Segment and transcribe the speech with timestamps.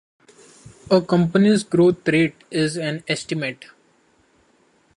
[0.89, 3.65] A company's growth rate is an estimate.